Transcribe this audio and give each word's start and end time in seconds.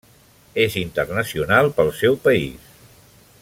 És 0.63 0.77
internacional 0.83 1.71
pel 1.81 1.93
seu 2.01 2.19
país. 2.25 2.75